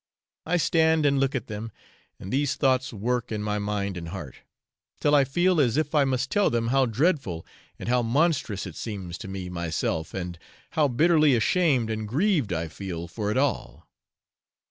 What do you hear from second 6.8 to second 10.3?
dreadful and how monstrous it seems to me myself,